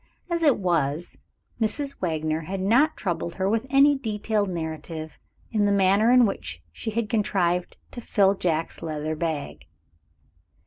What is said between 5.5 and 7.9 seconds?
of the manner in which she had contrived